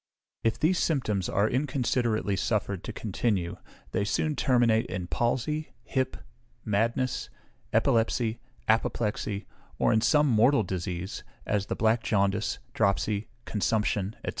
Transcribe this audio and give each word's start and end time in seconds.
If 0.43 0.59
these 0.59 0.79
symptoms 0.79 1.29
are 1.29 1.47
inconsiderately 1.47 2.35
suffered 2.35 2.83
to 2.85 2.91
continue, 2.91 3.57
they 3.91 4.03
soon 4.03 4.35
terminate 4.35 4.87
in 4.87 5.05
palsy, 5.05 5.73
hip, 5.83 6.17
madness, 6.65 7.29
epilepsy, 7.71 8.39
apoplexy, 8.67 9.45
or 9.77 9.93
in 9.93 10.01
some 10.01 10.25
mortal 10.27 10.63
disease, 10.63 11.23
as 11.45 11.67
the 11.67 11.75
black 11.75 12.01
jaundice, 12.01 12.57
dropsy, 12.73 13.27
consumption, 13.45 14.15
&c. 14.25 14.29